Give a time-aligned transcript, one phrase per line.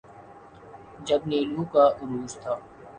[1.07, 2.53] جب نیلو کا عروج تھا۔